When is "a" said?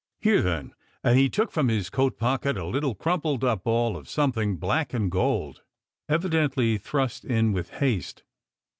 2.57-2.65